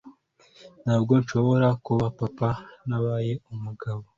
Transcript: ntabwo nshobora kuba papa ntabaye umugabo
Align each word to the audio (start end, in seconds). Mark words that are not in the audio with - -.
ntabwo 0.83 1.13
nshobora 1.21 1.67
kuba 1.85 2.05
papa 2.19 2.49
ntabaye 2.87 3.33
umugabo 3.53 4.01